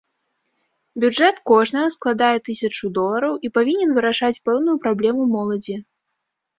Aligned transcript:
Бюджэт 1.03 1.37
кожнага 1.51 1.91
складае 1.97 2.31
тысячу 2.51 2.93
долараў 2.97 3.33
і 3.47 3.55
павінен 3.61 3.89
вырашаць 4.01 4.35
пэўную 4.51 4.77
праблему 4.83 5.33
моладзі. 5.39 5.83